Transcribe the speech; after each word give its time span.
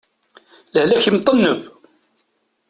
Lehlak 0.73 1.05
imṭenneb. 1.09 1.61